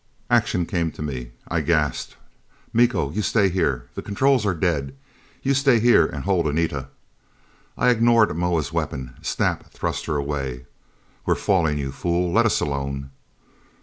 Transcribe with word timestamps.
Action 0.31 0.65
came 0.65 0.89
to 0.93 1.03
me. 1.03 1.29
I 1.47 1.61
gasped, 1.61 2.17
"Miko, 2.73 3.11
you 3.11 3.21
stay 3.21 3.49
here! 3.49 3.87
The 3.93 4.01
controls 4.01 4.47
are 4.47 4.55
dead! 4.55 4.95
You 5.43 5.53
stay 5.53 5.79
here 5.79 6.07
and 6.07 6.23
hold 6.23 6.47
Anita" 6.47 6.87
I 7.77 7.89
ignored 7.91 8.35
Moa's 8.35 8.73
weapon. 8.73 9.13
Snap 9.21 9.69
thrust 9.71 10.07
her 10.07 10.15
away. 10.15 10.65
"We're 11.27 11.35
falling, 11.35 11.77
you 11.77 11.91
fool 11.91 12.31
let 12.31 12.47
us 12.47 12.59
alone!" 12.61 13.11